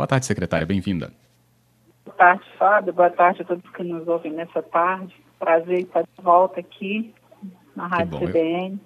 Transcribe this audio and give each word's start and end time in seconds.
Boa 0.00 0.06
tarde, 0.06 0.24
secretária, 0.24 0.66
bem-vinda. 0.66 1.12
Boa 2.06 2.16
tarde, 2.16 2.42
Fábio. 2.58 2.90
Boa 2.90 3.10
tarde 3.10 3.42
a 3.42 3.44
todos 3.44 3.70
que 3.70 3.82
nos 3.82 4.08
ouvem 4.08 4.32
nessa 4.32 4.62
tarde. 4.62 5.14
Prazer 5.38 5.80
estar 5.80 6.00
de 6.04 6.24
volta 6.24 6.58
aqui 6.58 7.12
na 7.76 7.86
Rádio 7.86 8.18
CBN. 8.18 8.80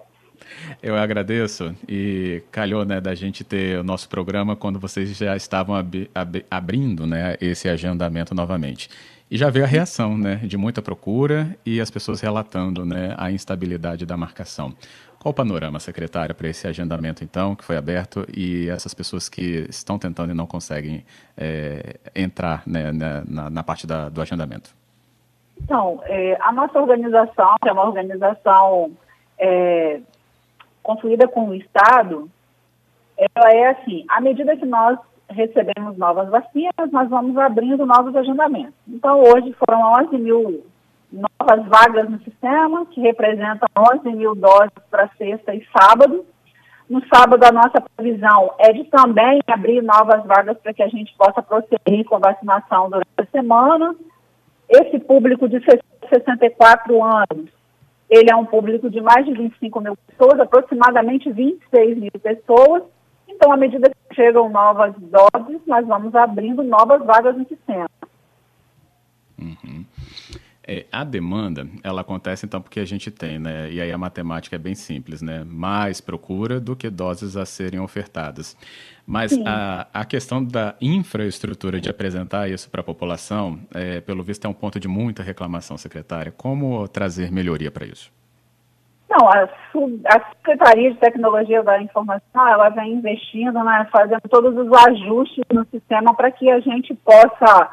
Eu 0.83 0.97
agradeço 0.97 1.73
e 1.89 2.43
calhou 2.51 2.85
né, 2.85 3.01
da 3.01 3.15
gente 3.15 3.45
ter 3.45 3.79
o 3.79 3.85
nosso 3.85 4.09
programa 4.09 4.57
quando 4.57 4.81
vocês 4.81 5.17
já 5.17 5.37
estavam 5.37 5.77
ab 5.77 6.11
ab 6.13 6.45
abrindo 6.51 7.07
né, 7.07 7.37
esse 7.41 7.69
agendamento 7.69 8.35
novamente. 8.35 8.89
E 9.31 9.39
já 9.39 9.51
veio 9.51 9.65
a 9.65 9.69
reação 9.69 10.19
né, 10.19 10.41
de 10.43 10.57
muita 10.57 10.83
procura 10.83 11.57
e 11.65 11.81
as 11.81 11.93
pessoas 11.93 12.21
relatando 12.21 12.85
né, 12.85 13.15
a 13.17 13.31
instabilidade 13.31 14.05
da 14.05 14.17
marcação. 14.17 14.75
Qual 15.25 15.33
o 15.33 15.35
panorama, 15.35 15.81
secretária, 15.81 16.35
para 16.35 16.49
esse 16.49 16.67
agendamento, 16.67 17.25
então, 17.25 17.57
que 17.57 17.65
foi 17.65 17.79
aberto 17.79 18.27
e 18.29 18.69
essas 18.69 18.93
pessoas 18.93 19.27
que 19.27 19.65
estão 19.71 19.99
tentando 19.99 20.33
e 20.33 20.35
não 20.35 20.47
conseguem 20.47 21.03
é, 21.35 21.97
entrar 22.15 22.63
né, 22.67 22.93
na, 22.93 23.49
na, 23.49 23.63
parte 23.63 23.87
da, 23.87 24.11
do 24.11 24.21
agendamento? 24.21 24.77
Então, 25.59 26.03
é, 26.05 26.37
a 26.43 26.53
nossa 26.53 26.79
organização, 26.79 27.55
que 27.63 27.71
é 27.71 27.73
uma 27.73 27.87
organização 27.87 28.93
é, 29.39 29.99
construída 30.83 31.27
com 31.27 31.49
o 31.49 31.55
Estado, 31.55 32.29
ela 33.17 33.51
é 33.51 33.71
assim, 33.71 34.05
à 34.11 34.21
medida 34.21 34.55
que 34.59 34.67
nós 34.67 34.99
recebemos 35.31 35.97
novas 35.97 36.29
vacinas, 36.29 36.93
nós 36.93 37.09
vamos 37.09 37.35
abrindo 37.39 37.87
novos 37.87 38.15
agendamentos. 38.15 38.75
Então, 38.87 39.23
hoje 39.23 39.55
foram 39.55 39.91
11 40.05 40.19
mil 40.19 40.67
novas 41.45 41.67
vagas 41.67 42.11
no 42.11 42.19
sistema, 42.21 42.87
que 42.87 43.01
representam 43.01 43.69
11 43.95 44.17
mil 44.17 44.35
doses 44.35 44.73
para 44.91 45.11
sexta 45.19 45.55
e 45.55 45.67
sábado. 45.77 46.25
No 46.89 47.03
sábado, 47.07 47.45
a 47.45 47.53
nossa 47.53 47.81
previsão 47.97 48.55
é 48.59 48.73
de 48.73 48.85
também 48.85 49.41
abrir 49.47 49.83
novas 49.83 50.25
vagas 50.25 50.57
para 50.59 50.75
que 50.75 50.83
a 50.83 50.89
gente 50.89 51.15
possa 51.17 51.43
prosseguir 51.43 52.05
com 52.07 52.17
a 52.17 52.31
vacinação 52.31 52.91
durante 52.91 53.09
a 53.17 53.27
semana. 53.27 53.95
Esse 54.69 54.99
público 54.99 55.49
de 55.49 55.63
64 56.09 57.03
anos 57.03 57.51
ele 58.09 58.31
é 58.31 58.37
um 58.37 58.45
público 58.45 58.91
de 58.91 59.01
mais 59.01 59.25
de 59.25 59.33
25 59.33 59.81
mil 59.81 59.97
pessoas, 59.97 60.39
aproximadamente 60.39 61.33
26 61.33 61.99
mil 61.99 62.11
pessoas. 62.23 62.83
Então, 63.27 63.51
à 63.51 63.57
medida 63.57 63.91
que 63.91 64.15
chegam 64.15 64.51
novas 64.51 64.95
doses, 64.99 65.61
nós 65.67 65.87
vamos 65.87 66.15
abrindo 66.15 66.63
novas 66.63 67.05
vagas 67.05 67.37
no 67.37 67.47
sistema. 67.49 67.89
Uhum. 69.39 69.85
É, 70.67 70.87
a 70.91 71.05
demanda, 71.05 71.67
ela 71.83 72.01
acontece 72.01 72.47
então 72.47 72.61
porque 72.61 72.81
a 72.81 72.87
gente 72.87 73.11
tem, 73.11 73.39
né? 73.39 73.71
E 73.71 73.81
aí 73.83 73.93
a 73.93 73.99
matemática 73.99 74.57
é 74.57 74.59
bem 74.59 74.75
simples, 74.75 75.21
né? 75.21 75.45
Mais 75.47 76.01
procura 76.01 76.59
do 76.59 76.75
que 76.75 76.89
doses 76.89 77.37
a 77.37 77.45
serem 77.45 77.81
ofertadas. 77.81 78.57
Mas 79.07 79.39
a, 79.45 79.87
a 79.93 80.05
questão 80.07 80.43
da 80.43 80.75
infraestrutura 80.81 81.79
de 81.79 81.91
apresentar 81.91 82.49
isso 82.49 82.71
para 82.71 82.81
a 82.81 82.85
população, 82.85 83.61
é, 83.75 84.01
pelo 84.01 84.23
visto, 84.23 84.47
é 84.47 84.49
um 84.49 84.55
ponto 84.55 84.81
de 84.81 84.89
muita 84.89 85.23
reclamação, 85.23 85.77
secretária. 85.77 86.33
Como 86.33 86.89
trazer 86.89 87.31
melhoria 87.31 87.71
para 87.71 87.85
isso? 87.85 88.11
Não, 89.11 89.29
a, 89.29 89.43
a, 89.45 90.35
Secretaria 90.37 90.93
de 90.93 90.99
Tecnologia 90.99 91.63
da 91.63 91.81
Informação, 91.83 92.49
ela 92.49 92.71
vem 92.71 92.95
investindo, 92.95 93.63
né, 93.63 93.87
fazendo 93.93 94.23
todos 94.31 94.57
os 94.57 94.73
ajustes 94.89 95.45
no 95.53 95.67
sistema 95.67 96.15
para 96.15 96.31
que 96.31 96.51
a 96.51 96.59
gente 96.61 96.95
possa 96.95 97.71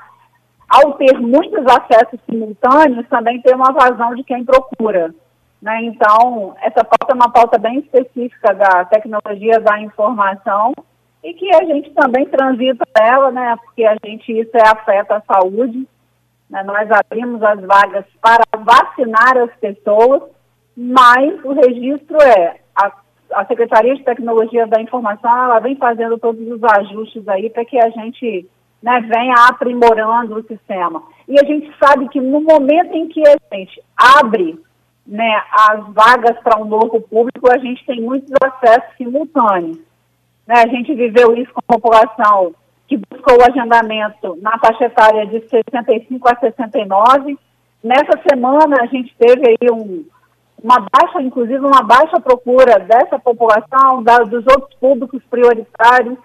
ao 0.72 0.94
ter 0.94 1.20
muitos 1.20 1.66
acessos 1.66 2.20
simultâneos, 2.30 3.08
também 3.10 3.42
ter 3.42 3.54
uma 3.54 3.74
vazão 3.74 4.16
de 4.16 4.24
quem 4.24 4.46
procura. 4.46 5.14
Né? 5.62 5.84
Então, 5.84 6.56
essa 6.62 6.84
pauta 6.84 7.12
é 7.12 7.14
uma 7.14 7.30
pauta 7.30 7.60
bem 7.60 7.80
específica 7.80 8.54
da 8.54 8.86
tecnologia 8.86 9.60
da 9.60 9.80
informação 9.82 10.74
e 11.22 11.34
que 11.34 11.54
a 11.54 11.66
gente 11.66 11.92
também 11.92 12.26
transita 12.26 12.86
ela, 13.00 13.30
né? 13.32 13.56
porque 13.66 13.84
a 13.84 13.96
gente, 14.04 14.32
isso 14.32 14.52
é 14.56 14.68
afeta 14.68 15.18
a 15.18 15.34
saúde. 15.34 15.86
Né? 16.50 16.64
Nós 16.64 16.90
abrimos 16.90 17.44
as 17.44 17.60
vagas 17.60 18.06
para 18.22 18.44
vacinar 18.58 19.38
as 19.38 19.54
pessoas, 19.58 20.24
mas 20.76 21.44
o 21.44 21.52
registro 21.52 22.18
é 22.24 22.62
a, 22.74 22.92
a 23.34 23.46
Secretaria 23.46 23.96
de 23.96 24.04
Tecnologia 24.04 24.66
da 24.66 24.82
Informação, 24.82 25.30
ela 25.32 25.60
vem 25.60 25.76
fazendo 25.76 26.18
todos 26.18 26.48
os 26.48 26.64
ajustes 26.64 27.28
aí 27.28 27.50
para 27.50 27.66
que 27.66 27.78
a 27.78 27.90
gente 27.90 28.50
né, 28.82 29.02
venha 29.02 29.36
aprimorando 29.48 30.38
o 30.38 30.44
sistema. 30.44 31.04
E 31.28 31.40
a 31.40 31.46
gente 31.46 31.72
sabe 31.78 32.10
que 32.10 32.20
no 32.20 32.42
momento 32.42 32.94
em 32.94 33.08
que 33.08 33.22
a 33.28 33.56
gente 33.56 33.82
abre 33.96 34.60
né, 35.06 35.42
as 35.52 35.86
vagas 35.94 36.38
para 36.44 36.60
um 36.60 36.66
novo 36.66 37.02
público, 37.02 37.52
a 37.52 37.58
gente 37.58 37.86
tem 37.86 38.02
muitos 38.02 38.32
acessos 38.44 38.96
simultâneos. 38.98 39.78
Né, 40.48 40.56
a 40.56 40.68
gente 40.68 40.94
viveu 40.94 41.36
isso 41.36 41.54
com 41.54 41.60
a 41.60 41.80
população 41.80 42.54
que 42.88 42.98
buscou 42.98 43.38
o 43.38 43.44
agendamento 43.44 44.38
na 44.42 44.58
faixa 44.60 44.86
etária 44.86 45.26
de 45.26 45.48
65 45.48 46.28
a 46.28 46.36
69. 46.38 47.38
Nessa 47.82 48.20
semana, 48.30 48.82
a 48.82 48.86
gente 48.88 49.16
teve 49.18 49.48
aí 49.48 49.72
um, 49.72 50.04
uma 50.62 50.86
baixa, 50.92 51.22
inclusive 51.22 51.60
uma 51.60 51.82
baixa 51.84 52.20
procura 52.20 52.80
dessa 52.80 53.18
população, 53.18 54.04
da, 54.04 54.18
dos 54.20 54.46
outros 54.46 54.74
públicos 54.80 55.24
prioritários. 55.30 56.18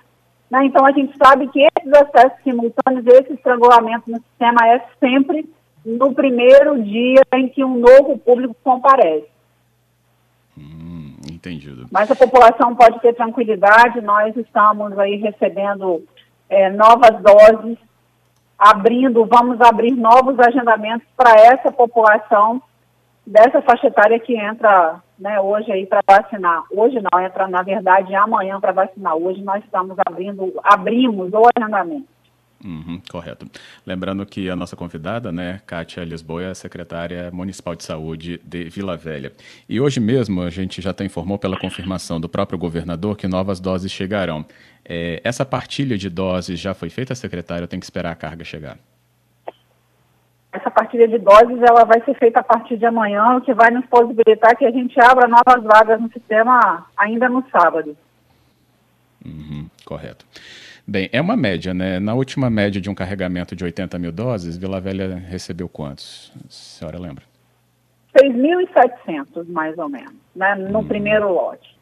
Né? 0.50 0.64
Então, 0.64 0.84
a 0.84 0.90
gente 0.90 1.16
sabe 1.16 1.46
que 1.48 1.64
esses 1.86 1.92
acessos 1.92 2.42
simultâneos, 2.42 3.06
esse 3.06 3.34
estrangulamento 3.34 4.10
no 4.10 4.18
sistema 4.18 4.66
é 4.66 4.84
sempre 4.98 5.48
no 5.84 6.12
primeiro 6.12 6.82
dia 6.82 7.22
em 7.34 7.48
que 7.48 7.64
um 7.64 7.78
novo 7.78 8.18
público 8.18 8.56
comparece. 8.62 9.28
Hum, 10.58 11.16
entendido. 11.30 11.86
Mas 11.92 12.10
a 12.10 12.16
população 12.16 12.74
pode 12.74 13.00
ter 13.00 13.14
tranquilidade, 13.14 14.00
nós 14.00 14.36
estamos 14.36 14.98
aí 14.98 15.16
recebendo 15.16 16.02
é, 16.48 16.70
novas 16.70 17.22
doses, 17.22 17.78
abrindo, 18.58 19.24
vamos 19.26 19.60
abrir 19.60 19.92
novos 19.92 20.38
agendamentos 20.40 21.06
para 21.16 21.32
essa 21.36 21.70
população 21.70 22.60
dessa 23.24 23.62
faixa 23.62 23.86
etária 23.86 24.18
que 24.18 24.36
entra 24.36 25.02
né, 25.18 25.40
hoje 25.40 25.70
aí 25.72 25.86
para 25.86 26.00
vacinar. 26.06 26.64
Hoje 26.70 27.00
não, 27.00 27.20
entra 27.20 27.48
na 27.48 27.62
verdade 27.62 28.14
amanhã 28.14 28.60
para 28.60 28.72
vacinar. 28.72 29.16
Hoje 29.16 29.42
nós 29.42 29.64
estamos 29.64 29.96
abrindo, 30.06 30.52
abrimos 30.62 31.32
o 31.32 31.42
agendamento. 31.56 32.16
Uhum, 32.64 33.00
correto. 33.10 33.46
Lembrando 33.84 34.24
que 34.24 34.48
a 34.48 34.56
nossa 34.56 34.74
convidada, 34.74 35.30
né, 35.30 35.60
Kátia 35.66 36.02
Lisboa, 36.04 36.42
é 36.42 36.54
secretária 36.54 37.30
municipal 37.30 37.74
de 37.76 37.84
saúde 37.84 38.40
de 38.44 38.64
Vila 38.64 38.96
Velha. 38.96 39.32
E 39.68 39.80
hoje 39.80 40.00
mesmo 40.00 40.40
a 40.42 40.50
gente 40.50 40.80
já 40.80 40.90
até 40.90 41.04
informou 41.04 41.38
pela 41.38 41.58
confirmação 41.58 42.20
do 42.20 42.28
próprio 42.28 42.58
governador 42.58 43.16
que 43.16 43.28
novas 43.28 43.60
doses 43.60 43.92
chegarão. 43.92 44.44
É, 44.84 45.20
essa 45.22 45.44
partilha 45.44 45.98
de 45.98 46.08
doses 46.08 46.58
já 46.58 46.72
foi 46.72 46.88
feita, 46.88 47.14
secretária, 47.14 47.68
tem 47.68 47.78
que 47.78 47.86
esperar 47.86 48.12
a 48.12 48.16
carga 48.16 48.42
chegar? 48.44 48.78
Essa 50.56 50.70
partilha 50.70 51.06
de 51.06 51.18
doses 51.18 51.60
ela 51.60 51.84
vai 51.84 52.02
ser 52.02 52.14
feita 52.14 52.40
a 52.40 52.42
partir 52.42 52.78
de 52.78 52.86
amanhã, 52.86 53.36
o 53.36 53.42
que 53.42 53.52
vai 53.52 53.70
nos 53.70 53.84
possibilitar 53.86 54.56
que 54.56 54.64
a 54.64 54.70
gente 54.70 54.98
abra 54.98 55.28
novas 55.28 55.62
vagas 55.62 56.00
no 56.00 56.10
sistema 56.10 56.86
ainda 56.96 57.28
no 57.28 57.44
sábado. 57.50 57.94
Uhum, 59.22 59.68
correto. 59.84 60.24
Bem, 60.86 61.10
é 61.12 61.20
uma 61.20 61.36
média, 61.36 61.74
né? 61.74 62.00
Na 62.00 62.14
última 62.14 62.48
média 62.48 62.80
de 62.80 62.88
um 62.88 62.94
carregamento 62.94 63.54
de 63.54 63.64
80 63.64 63.98
mil 63.98 64.12
doses, 64.12 64.56
Vila 64.56 64.80
Velha 64.80 65.16
recebeu 65.16 65.68
quantos? 65.68 66.32
A 66.38 66.48
senhora 66.48 66.98
lembra? 66.98 67.24
6.700, 68.16 69.46
mais 69.48 69.76
ou 69.76 69.90
menos, 69.90 70.14
né? 70.34 70.54
No 70.54 70.78
hum. 70.78 70.88
primeiro 70.88 71.30
lote. 71.34 71.76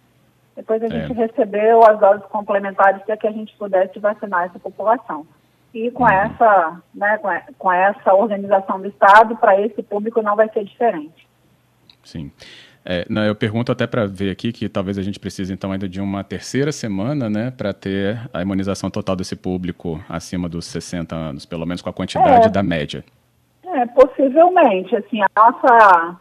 Depois 0.57 0.83
a 0.83 0.89
gente 0.89 1.13
é. 1.13 1.27
recebeu 1.27 1.85
as 1.85 2.01
doses 2.01 2.27
complementares 2.27 3.03
para 3.03 3.17
que 3.17 3.27
a 3.27 3.33
gente 3.33 3.55
pudesse 3.57 4.01
vacinar 4.01 4.47
essa 4.47 4.59
população. 4.59 5.25
E 5.75 5.91
com 5.91 6.09
essa, 6.09 6.81
né, 6.95 7.19
com 7.59 7.73
essa 7.73 8.15
organização 8.15 8.81
do 8.81 8.87
Estado, 8.87 9.37
para 9.37 9.61
esse 9.61 9.83
público 9.83 10.23
não 10.23 10.37
vai 10.37 10.49
ser 10.51 10.65
diferente. 10.65 11.27
Sim. 12.05 12.31
É, 12.87 13.05
não, 13.09 13.25
eu 13.25 13.35
pergunto 13.35 13.73
até 13.73 13.87
para 13.87 14.07
ver 14.07 14.31
aqui 14.31 14.53
que 14.53 14.69
talvez 14.69 14.99
a 14.99 15.03
gente 15.03 15.19
precise 15.19 15.53
então 15.53 15.73
ainda 15.73 15.89
de 15.89 16.01
uma 16.01 16.23
terceira 16.23 16.71
semana, 16.71 17.31
né, 17.31 17.51
para 17.51 17.73
ter 17.73 18.21
a 18.33 18.43
imunização 18.43 18.91
total 18.91 19.17
desse 19.17 19.35
público 19.35 20.05
acima 20.09 20.49
dos 20.49 20.67
60 20.67 21.17
anos, 21.17 21.47
pelo 21.47 21.67
menos 21.67 21.81
com 21.81 21.89
a 21.89 21.95
quantidade 21.95 22.47
é, 22.47 22.51
da 22.51 22.63
média. 22.63 23.03
É, 23.65 23.87
possivelmente, 23.87 24.95
assim, 24.95 25.23
a 25.23 25.29
nossa 25.35 26.21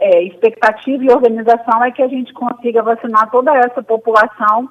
é, 0.00 0.24
expectativa 0.24 1.04
e 1.04 1.10
organização 1.10 1.84
é 1.84 1.92
que 1.92 2.02
a 2.02 2.08
gente 2.08 2.32
consiga 2.34 2.82
vacinar 2.82 3.30
toda 3.30 3.56
essa 3.56 3.82
população 3.82 4.68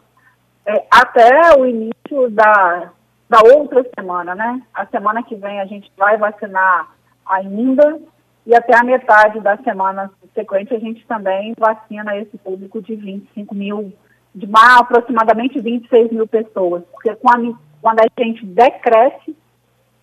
é, 0.66 0.86
até 0.92 1.58
o 1.58 1.66
início 1.66 2.30
da, 2.30 2.92
da 3.32 3.40
outra 3.56 3.82
semana, 3.98 4.36
né? 4.36 4.62
A 4.74 4.86
semana 4.88 5.24
que 5.24 5.36
vem 5.36 5.62
a 5.62 5.66
gente 5.66 5.90
vai 5.98 6.18
vacinar 6.18 6.90
ainda 7.26 7.98
e 8.46 8.54
até 8.54 8.78
a 8.78 8.84
metade 8.84 9.40
da 9.40 9.56
semana 9.60 10.12
subsequente 10.20 10.76
a 10.76 10.80
gente 10.80 11.08
também 11.08 11.54
vacina 11.58 12.18
esse 12.18 12.38
público 12.38 12.82
de 12.82 12.94
25 12.94 13.56
mil, 13.56 13.94
de 14.36 14.46
mais, 14.48 14.82
aproximadamente 14.82 15.62
26 15.62 16.12
mil 16.12 16.28
pessoas, 16.28 16.84
porque 16.92 17.16
quando, 17.16 17.58
quando 17.82 18.02
a 18.02 18.22
gente 18.22 18.46
decresce 18.46 19.34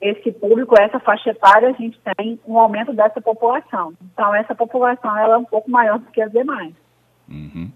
esse 0.00 0.32
público, 0.32 0.81
essa 0.81 0.98
faixa 0.98 1.28
etária, 1.28 1.69
a 1.69 1.72
gente 1.72 2.00
tem 2.16 2.40
um 2.46 2.58
aumento 2.58 2.94
dessa 2.94 3.20
população. 3.20 3.92
Então, 4.10 4.34
essa 4.34 4.54
população 4.54 5.14
ela 5.19 5.34
é 5.34 5.38
um 5.38 5.44
pouco 5.44 5.70
maior 5.70 5.98
do 5.98 6.10
que 6.10 6.22
as 6.22 6.32
demais. 6.32 6.72
Uhum. 7.28 7.70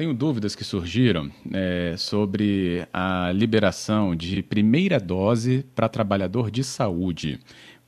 Tenho 0.00 0.14
dúvidas 0.14 0.56
que 0.56 0.64
surgiram 0.64 1.28
é, 1.52 1.94
sobre 1.94 2.88
a 2.90 3.30
liberação 3.34 4.16
de 4.16 4.42
primeira 4.42 4.98
dose 4.98 5.62
para 5.76 5.90
trabalhador 5.90 6.50
de 6.50 6.64
saúde. 6.64 7.38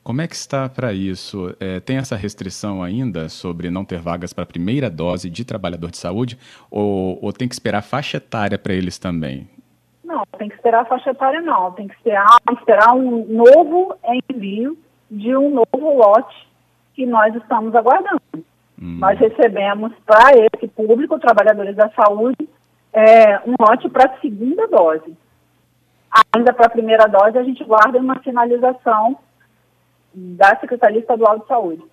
Como 0.03 0.21
é 0.21 0.27
que 0.27 0.35
está 0.35 0.69
para 0.69 0.93
isso? 0.93 1.55
É, 1.59 1.79
tem 1.79 1.97
essa 1.97 2.15
restrição 2.15 2.83
ainda 2.83 3.27
sobre 3.29 3.71
não 3.71 3.83
ter 3.83 3.99
vagas 3.99 4.31
para 4.31 4.45
primeira 4.45 4.91
dose 4.91 5.27
de 5.27 5.43
trabalhador 5.43 5.89
de 5.89 5.97
saúde 5.97 6.37
ou, 6.69 7.17
ou 7.19 7.33
tem 7.33 7.47
que 7.47 7.55
esperar 7.55 7.81
faixa 7.81 8.17
etária 8.17 8.59
para 8.59 8.75
eles 8.75 8.99
também? 8.99 9.49
Não, 10.03 10.21
tem 10.37 10.49
que 10.49 10.55
esperar 10.55 10.87
faixa 10.87 11.09
etária 11.09 11.41
não, 11.41 11.71
tem 11.71 11.87
que 11.87 11.95
esperar, 11.95 12.37
esperar 12.51 12.93
um 12.93 13.25
novo 13.25 13.95
envio 14.29 14.77
de 15.09 15.35
um 15.35 15.49
novo 15.49 15.97
lote 15.97 16.47
que 16.93 17.07
nós 17.07 17.33
estamos 17.33 17.73
aguardando. 17.73 18.21
Nós 18.83 19.17
recebemos 19.17 19.93
para 20.05 20.31
esse 20.37 20.67
público, 20.67 21.17
trabalhadores 21.19 21.75
da 21.75 21.89
saúde, 21.91 22.49
é, 22.91 23.39
um 23.47 23.55
lote 23.59 23.89
para 23.89 24.11
a 24.11 24.19
segunda 24.19 24.67
dose. 24.67 25.15
Ainda 26.35 26.53
para 26.53 26.67
a 26.67 26.69
primeira 26.69 27.07
dose, 27.07 27.37
a 27.37 27.43
gente 27.43 27.63
guarda 27.63 27.97
uma 27.97 28.21
sinalização 28.21 29.17
da 30.13 30.59
Secretaria 30.59 30.99
Estadual 30.99 31.39
de 31.39 31.47
Saúde. 31.47 31.83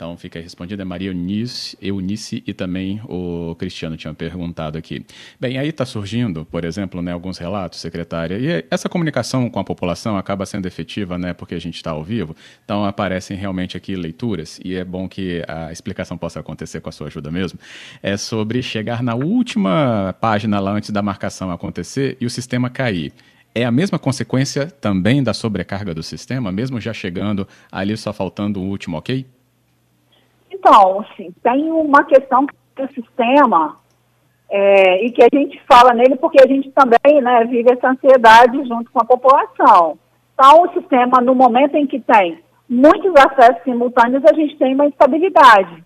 Então 0.00 0.16
fica 0.16 0.38
aí 0.38 0.42
respondido, 0.42 0.80
é 0.80 0.84
Maria 0.84 1.10
Eunice, 1.10 1.76
Eunice 1.78 2.42
e 2.46 2.54
também 2.54 3.02
o 3.04 3.54
Cristiano 3.58 3.98
tinha 3.98 4.14
perguntado 4.14 4.78
aqui. 4.78 5.04
Bem, 5.38 5.58
aí 5.58 5.68
está 5.68 5.84
surgindo, 5.84 6.46
por 6.46 6.64
exemplo, 6.64 7.02
né, 7.02 7.12
alguns 7.12 7.36
relatos, 7.36 7.80
secretária, 7.80 8.38
e 8.38 8.64
essa 8.70 8.88
comunicação 8.88 9.50
com 9.50 9.60
a 9.60 9.64
população 9.64 10.16
acaba 10.16 10.46
sendo 10.46 10.64
efetiva, 10.64 11.18
né, 11.18 11.34
porque 11.34 11.54
a 11.54 11.58
gente 11.58 11.74
está 11.74 11.90
ao 11.90 12.02
vivo, 12.02 12.34
então 12.64 12.82
aparecem 12.86 13.36
realmente 13.36 13.76
aqui 13.76 13.94
leituras, 13.94 14.58
e 14.64 14.74
é 14.74 14.82
bom 14.82 15.06
que 15.06 15.44
a 15.46 15.70
explicação 15.70 16.16
possa 16.16 16.40
acontecer 16.40 16.80
com 16.80 16.88
a 16.88 16.92
sua 16.92 17.08
ajuda 17.08 17.30
mesmo, 17.30 17.58
é 18.02 18.16
sobre 18.16 18.62
chegar 18.62 19.02
na 19.02 19.14
última 19.14 20.16
página 20.18 20.58
lá 20.60 20.70
antes 20.70 20.88
da 20.88 21.02
marcação 21.02 21.50
acontecer 21.50 22.16
e 22.18 22.24
o 22.24 22.30
sistema 22.30 22.70
cair 22.70 23.12
é 23.54 23.64
a 23.66 23.70
mesma 23.70 23.98
consequência 23.98 24.66
também 24.66 25.22
da 25.22 25.34
sobrecarga 25.34 25.92
do 25.92 26.02
sistema, 26.02 26.50
mesmo 26.50 26.80
já 26.80 26.94
chegando 26.94 27.46
ali 27.70 27.94
só 27.98 28.14
faltando 28.14 28.60
o 28.60 28.64
último 28.64 28.96
ok? 28.96 29.26
Então, 30.60 31.00
assim, 31.00 31.34
tem 31.42 31.72
uma 31.72 32.04
questão 32.04 32.44
do 32.76 32.92
sistema 32.92 33.76
é, 34.50 35.06
e 35.06 35.10
que 35.10 35.22
a 35.22 35.28
gente 35.32 35.58
fala 35.66 35.94
nele 35.94 36.16
porque 36.16 36.38
a 36.38 36.46
gente 36.46 36.70
também 36.72 37.22
né, 37.22 37.44
vive 37.46 37.72
essa 37.72 37.88
ansiedade 37.88 38.62
junto 38.68 38.90
com 38.90 39.00
a 39.00 39.04
população. 39.06 39.98
Então, 40.34 40.62
o 40.62 40.72
sistema, 40.74 41.20
no 41.22 41.34
momento 41.34 41.76
em 41.76 41.86
que 41.86 41.98
tem 41.98 42.40
muitos 42.68 43.12
acessos 43.16 43.62
simultâneos, 43.64 44.22
a 44.26 44.34
gente 44.34 44.56
tem 44.58 44.74
uma 44.74 44.86
instabilidade. 44.86 45.82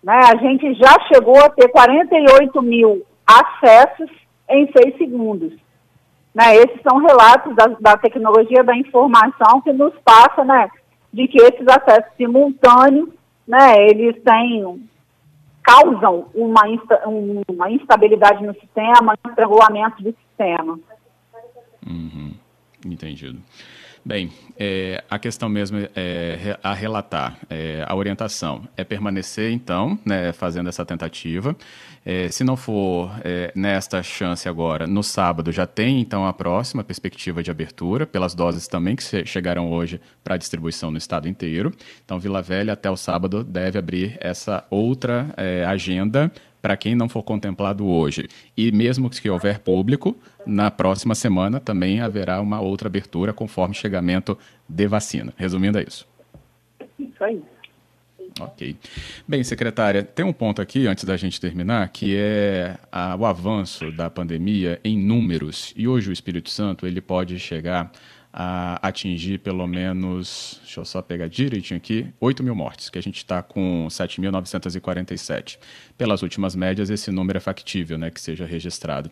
Né? 0.00 0.20
A 0.32 0.36
gente 0.36 0.74
já 0.74 0.96
chegou 1.12 1.38
a 1.38 1.50
ter 1.50 1.68
48 1.68 2.62
mil 2.62 3.04
acessos 3.26 4.10
em 4.48 4.70
seis 4.70 4.96
segundos. 4.96 5.54
Né? 6.32 6.56
Esses 6.56 6.80
são 6.88 6.98
relatos 6.98 7.54
da, 7.56 7.66
da 7.80 7.96
tecnologia 7.96 8.62
da 8.62 8.76
informação 8.76 9.60
que 9.60 9.72
nos 9.72 9.94
passa 10.04 10.44
né, 10.44 10.68
de 11.12 11.26
que 11.26 11.42
esses 11.42 11.66
acessos 11.66 12.12
simultâneos 12.16 13.08
né, 13.46 13.86
eles 13.88 14.22
têm, 14.22 14.88
causam 15.62 16.28
uma, 16.34 16.68
insta, 16.68 17.02
uma 17.06 17.70
instabilidade 17.70 18.44
no 18.44 18.54
sistema, 18.54 19.16
no 19.24 19.34
regulamento 19.34 20.02
do 20.02 20.14
sistema. 20.28 20.78
Uhum. 21.86 22.34
Entendido. 22.84 23.40
Bem, 24.06 24.30
é, 24.58 25.02
a 25.08 25.18
questão 25.18 25.48
mesmo 25.48 25.78
é 25.96 26.58
a 26.62 26.74
relatar, 26.74 27.38
é, 27.48 27.82
a 27.88 27.94
orientação 27.94 28.68
é 28.76 28.84
permanecer, 28.84 29.50
então, 29.50 29.98
né, 30.04 30.30
fazendo 30.30 30.68
essa 30.68 30.84
tentativa. 30.84 31.56
É, 32.04 32.28
se 32.28 32.44
não 32.44 32.54
for 32.54 33.10
é, 33.24 33.50
nesta 33.54 34.02
chance 34.02 34.46
agora, 34.46 34.86
no 34.86 35.02
sábado 35.02 35.50
já 35.50 35.66
tem, 35.66 36.02
então, 36.02 36.26
a 36.26 36.34
próxima 36.34 36.84
perspectiva 36.84 37.42
de 37.42 37.50
abertura, 37.50 38.06
pelas 38.06 38.34
doses 38.34 38.68
também 38.68 38.94
que 38.94 39.24
chegaram 39.24 39.72
hoje 39.72 39.98
para 40.22 40.36
distribuição 40.36 40.90
no 40.90 40.98
estado 40.98 41.26
inteiro. 41.26 41.72
Então, 42.04 42.20
Vila 42.20 42.42
Velha, 42.42 42.74
até 42.74 42.90
o 42.90 42.96
sábado, 42.98 43.42
deve 43.42 43.78
abrir 43.78 44.18
essa 44.20 44.66
outra 44.68 45.32
é, 45.34 45.64
agenda 45.64 46.30
para 46.64 46.78
quem 46.78 46.94
não 46.94 47.10
for 47.10 47.22
contemplado 47.22 47.86
hoje. 47.86 48.26
E 48.56 48.72
mesmo 48.72 49.10
que 49.10 49.28
houver 49.28 49.58
público, 49.58 50.16
na 50.46 50.70
próxima 50.70 51.14
semana 51.14 51.60
também 51.60 52.00
haverá 52.00 52.40
uma 52.40 52.58
outra 52.58 52.88
abertura 52.88 53.34
conforme 53.34 53.74
chegamento 53.74 54.38
de 54.66 54.86
vacina. 54.86 55.34
Resumindo, 55.36 55.78
é 55.78 55.84
isso. 55.86 56.08
Isso 56.98 57.22
aí. 57.22 57.42
Ok. 58.40 58.76
Bem, 59.28 59.44
secretária, 59.44 60.02
tem 60.02 60.24
um 60.24 60.32
ponto 60.32 60.62
aqui, 60.62 60.86
antes 60.86 61.04
da 61.04 61.18
gente 61.18 61.38
terminar, 61.38 61.86
que 61.90 62.16
é 62.16 62.78
a, 62.90 63.14
o 63.14 63.26
avanço 63.26 63.92
da 63.92 64.08
pandemia 64.08 64.80
em 64.82 64.98
números. 64.98 65.74
E 65.76 65.86
hoje 65.86 66.08
o 66.08 66.14
Espírito 66.14 66.48
Santo 66.48 66.86
ele 66.86 67.02
pode 67.02 67.38
chegar 67.38 67.92
a 68.36 68.80
atingir 68.88 69.38
pelo 69.38 69.64
menos, 69.64 70.58
deixa 70.64 70.80
eu 70.80 70.84
só 70.84 71.00
pegar 71.00 71.28
direitinho 71.28 71.78
aqui, 71.78 72.08
8 72.20 72.42
mil 72.42 72.52
mortes, 72.52 72.90
que 72.90 72.98
a 72.98 73.00
gente 73.00 73.18
está 73.18 73.40
com 73.40 73.86
7.947. 73.88 75.56
Pelas 75.96 76.20
últimas 76.20 76.56
médias, 76.56 76.90
esse 76.90 77.12
número 77.12 77.36
é 77.36 77.40
factível, 77.40 77.96
né, 77.96 78.10
que 78.10 78.20
seja 78.20 78.44
registrado. 78.44 79.08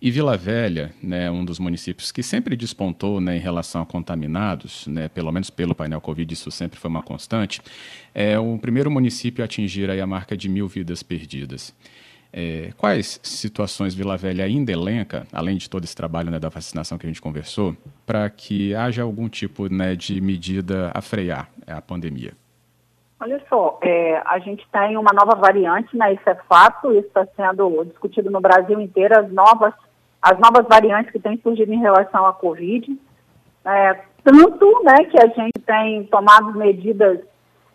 E 0.00 0.08
Vila 0.08 0.36
Velha, 0.36 0.94
né, 1.02 1.28
um 1.28 1.44
dos 1.44 1.58
municípios 1.58 2.12
que 2.12 2.22
sempre 2.22 2.54
despontou 2.54 3.20
né, 3.20 3.36
em 3.36 3.40
relação 3.40 3.82
a 3.82 3.86
contaminados, 3.86 4.86
né, 4.86 5.08
pelo 5.08 5.32
menos 5.32 5.50
pelo 5.50 5.74
painel 5.74 6.00
Covid, 6.00 6.32
isso 6.32 6.48
sempre 6.52 6.78
foi 6.78 6.88
uma 6.88 7.02
constante, 7.02 7.60
é 8.14 8.38
o 8.38 8.56
primeiro 8.56 8.88
município 8.88 9.42
a 9.42 9.46
atingir 9.46 9.90
aí 9.90 10.00
a 10.00 10.06
marca 10.06 10.36
de 10.36 10.48
mil 10.48 10.68
vidas 10.68 11.02
perdidas. 11.02 11.74
É, 12.32 12.70
quais 12.76 13.18
situações 13.22 13.94
Vila 13.94 14.16
Velha 14.16 14.44
ainda 14.44 14.70
elenca, 14.70 15.26
além 15.32 15.56
de 15.56 15.68
todo 15.68 15.82
esse 15.82 15.96
trabalho 15.96 16.30
né, 16.30 16.38
da 16.38 16.48
vacinação 16.48 16.96
que 16.96 17.04
a 17.04 17.08
gente 17.08 17.20
conversou, 17.20 17.76
para 18.06 18.28
que 18.30 18.74
haja 18.74 19.02
algum 19.02 19.28
tipo 19.28 19.72
né, 19.72 19.96
de 19.96 20.20
medida 20.20 20.92
a 20.94 21.00
frear 21.00 21.48
a 21.66 21.82
pandemia? 21.82 22.32
Olha 23.18 23.42
só, 23.48 23.78
é, 23.82 24.22
a 24.24 24.38
gente 24.38 24.66
tem 24.72 24.96
uma 24.96 25.12
nova 25.12 25.36
variante, 25.36 25.94
né, 25.96 26.14
isso 26.14 26.28
é 26.28 26.34
fato, 26.48 26.92
isso 26.92 27.08
está 27.08 27.26
sendo 27.36 27.84
discutido 27.84 28.30
no 28.30 28.40
Brasil 28.40 28.80
inteiro, 28.80 29.18
as 29.18 29.30
novas, 29.32 29.74
as 30.22 30.38
novas 30.38 30.66
variantes 30.68 31.12
que 31.12 31.18
têm 31.18 31.38
surgido 31.42 31.72
em 31.72 31.80
relação 31.80 32.24
à 32.26 32.32
Covid. 32.32 32.96
É, 33.64 34.00
tanto 34.22 34.82
né, 34.84 35.04
que 35.04 35.20
a 35.20 35.26
gente 35.26 35.58
tem 35.66 36.04
tomado 36.04 36.56
medidas 36.56 37.20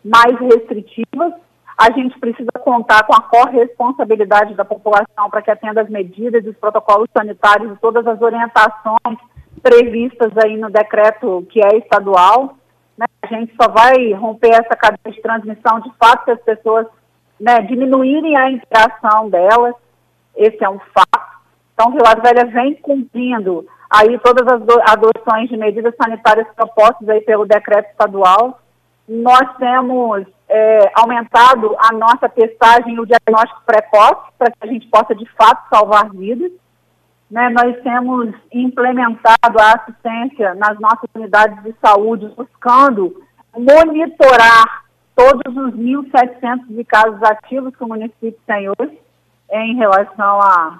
mais 0.04 0.40
restritivas 0.40 1.34
a 1.78 1.92
gente 1.92 2.18
precisa 2.20 2.52
contar 2.64 3.04
com 3.04 3.14
a 3.14 3.22
corresponsabilidade 3.22 4.54
da 4.56 4.64
população 4.64 5.30
para 5.30 5.42
que 5.42 5.52
atenda 5.52 5.82
as 5.82 5.90
medidas, 5.90 6.46
os 6.46 6.56
protocolos 6.56 7.10
sanitários 7.16 7.74
e 7.74 7.80
todas 7.82 8.08
as 8.08 8.22
orientações 8.22 9.18
previstas 9.62 10.32
aí 10.44 10.56
no 10.58 10.70
decreto 10.70 11.46
que 11.50 11.60
é 11.60 11.78
estadual. 11.78 12.56
Né? 12.98 13.06
A 13.22 13.28
gente 13.28 13.54
só 13.62 13.70
vai 13.70 14.14
romper 14.14 14.52
essa 14.52 14.76
cadeia 14.76 15.14
de 15.14 15.22
transmissão 15.22 15.82
de 15.82 15.92
fato 16.00 16.26
se 16.26 16.32
as 16.32 16.42
pessoas 16.42 16.88
né, 17.40 17.60
diminuírem 17.62 18.38
a 18.38 18.52
interação 18.52 19.30
delas. 19.30 19.76
Esse 20.36 20.64
é 20.64 20.70
um 20.70 20.80
fato. 20.80 21.36
Então, 21.74 21.92
Vila 21.92 22.16
Velha 22.24 22.46
vem 22.46 22.76
cumprindo 22.76 23.66
aí 23.90 24.18
todas 24.20 24.48
as 24.48 24.62
adoções 24.90 25.50
de 25.50 25.58
medidas 25.58 25.94
sanitárias 26.02 26.48
propostas 26.56 27.08
aí 27.10 27.22
pelo 27.22 27.46
decreto 27.46 27.90
estadual. 27.92 28.62
Nós 29.08 29.56
temos 29.58 30.26
é, 30.50 30.92
aumentado 30.96 31.76
a 31.80 31.94
nossa 31.94 32.28
testagem 32.30 32.96
e 32.96 33.00
o 33.00 33.06
diagnóstico 33.06 33.62
precoce 33.66 34.32
para 34.38 34.52
que 34.52 34.58
a 34.62 34.68
gente 34.68 34.88
possa 34.88 35.14
de 35.16 35.26
fato 35.32 35.68
salvar 35.70 36.10
vidas. 36.10 36.52
Né, 37.30 37.50
nós 37.50 37.82
temos 37.82 38.34
implementado 38.52 39.60
a 39.60 39.74
assistência 39.74 40.54
nas 40.54 40.80
nossas 40.80 41.10
unidades 41.16 41.62
de 41.64 41.74
saúde, 41.82 42.32
buscando 42.38 43.20
monitorar 43.58 44.86
todos 45.16 45.58
os 45.58 45.74
1.700 45.74 46.86
casos 46.86 47.22
ativos 47.24 47.76
que 47.76 47.84
o 47.84 47.88
município 47.88 48.40
tem 48.46 48.70
hoje 48.70 49.00
em 49.52 49.76
relação 49.76 50.40
a, 50.40 50.80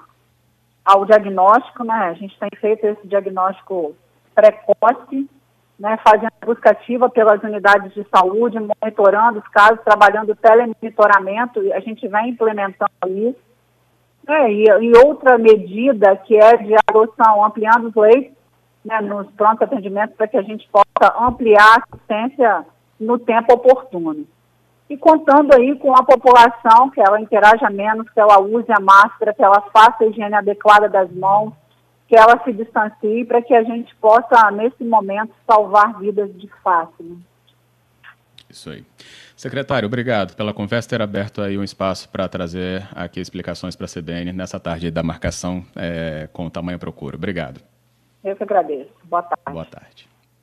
ao 0.84 1.04
diagnóstico. 1.04 1.82
Né? 1.82 1.94
A 1.94 2.14
gente 2.14 2.38
tem 2.38 2.50
feito 2.60 2.86
esse 2.86 3.06
diagnóstico 3.08 3.96
precoce 4.34 5.28
né, 5.78 5.98
fazendo 6.02 6.32
busca 6.44 6.70
ativa 6.70 7.08
pelas 7.08 7.42
unidades 7.42 7.92
de 7.92 8.06
saúde, 8.08 8.58
monitorando 8.58 9.40
os 9.40 9.48
casos, 9.48 9.80
trabalhando 9.84 10.34
telemonitoramento, 10.36 11.60
a 11.72 11.80
gente 11.80 12.06
vem 12.08 12.30
implementando 12.30 12.90
isso. 13.06 13.46
É, 14.28 14.50
e, 14.50 14.64
e, 14.64 14.92
outra 15.04 15.38
medida 15.38 16.16
que 16.16 16.36
é 16.36 16.56
de 16.56 16.74
adoção, 16.88 17.44
ampliando 17.44 17.88
os 17.88 17.94
leitos 17.94 18.34
né, 18.84 19.00
nos 19.00 19.30
prontos 19.32 19.62
atendimentos 19.62 20.16
para 20.16 20.26
que 20.26 20.36
a 20.36 20.42
gente 20.42 20.68
possa 20.68 21.14
ampliar 21.20 21.62
a 21.62 21.82
assistência 21.84 22.66
no 22.98 23.18
tempo 23.18 23.54
oportuno. 23.54 24.26
E 24.88 24.96
contando 24.96 25.54
aí 25.54 25.76
com 25.76 25.92
a 25.92 26.04
população, 26.04 26.90
que 26.90 27.00
ela 27.00 27.20
interaja 27.20 27.68
menos, 27.70 28.08
que 28.10 28.20
ela 28.20 28.40
use 28.40 28.70
a 28.70 28.80
máscara, 28.80 29.34
que 29.34 29.42
ela 29.42 29.60
faça 29.72 30.04
a 30.04 30.06
higiene 30.06 30.34
adequada 30.34 30.88
das 30.88 31.10
mãos, 31.12 31.52
que 32.08 32.16
ela 32.16 32.42
se 32.44 32.52
distancie 32.52 33.24
para 33.24 33.42
que 33.42 33.54
a 33.54 33.62
gente 33.62 33.94
possa, 33.96 34.50
nesse 34.50 34.84
momento, 34.84 35.32
salvar 35.46 35.98
vidas 35.98 36.32
de 36.38 36.48
fato. 36.62 37.02
Né? 37.02 37.16
Isso 38.48 38.70
aí. 38.70 38.84
Secretário, 39.36 39.86
obrigado 39.86 40.34
pela 40.34 40.54
conversa, 40.54 40.88
ter 40.88 41.02
aberto 41.02 41.42
aí 41.42 41.58
um 41.58 41.64
espaço 41.64 42.08
para 42.08 42.28
trazer 42.28 42.88
aqui 42.94 43.20
explicações 43.20 43.76
para 43.76 43.86
a 43.86 43.88
CBN 43.88 44.32
nessa 44.32 44.58
tarde 44.58 44.90
da 44.90 45.02
marcação 45.02 45.64
é, 45.74 46.28
com 46.32 46.46
o 46.46 46.50
tamanho 46.50 46.78
procura. 46.78 47.16
Obrigado. 47.16 47.60
Eu 48.24 48.34
que 48.34 48.42
agradeço. 48.42 48.90
Boa 49.04 49.22
tarde. 49.22 49.52
Boa 49.52 49.64
tarde. 49.64 50.15